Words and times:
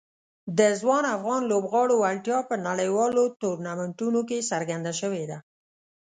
د 0.57 0.59
ځوان 0.79 1.03
افغان 1.15 1.41
لوبغاړو 1.51 1.95
وړتیا 2.03 2.37
په 2.49 2.55
نړیوالو 2.67 3.23
ټورنمنټونو 3.41 4.19
کې 4.29 4.47
څرګنده 4.51 4.93
شوې 5.01 5.23
ده. 5.31 5.37